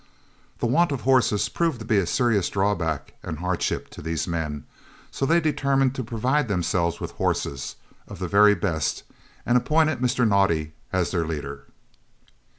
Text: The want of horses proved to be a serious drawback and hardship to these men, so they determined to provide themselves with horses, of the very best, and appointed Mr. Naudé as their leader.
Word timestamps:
The 0.57 0.65
want 0.65 0.91
of 0.91 1.01
horses 1.01 1.47
proved 1.47 1.77
to 1.77 1.85
be 1.85 1.99
a 1.99 2.07
serious 2.07 2.49
drawback 2.49 3.13
and 3.21 3.37
hardship 3.37 3.87
to 3.91 4.01
these 4.01 4.27
men, 4.27 4.63
so 5.11 5.27
they 5.27 5.39
determined 5.39 5.93
to 5.93 6.03
provide 6.03 6.47
themselves 6.47 6.99
with 6.99 7.11
horses, 7.21 7.75
of 8.07 8.17
the 8.17 8.27
very 8.27 8.55
best, 8.55 9.03
and 9.45 9.55
appointed 9.55 9.99
Mr. 9.99 10.27
Naudé 10.27 10.71
as 10.91 11.11
their 11.11 11.27
leader. 11.27 11.65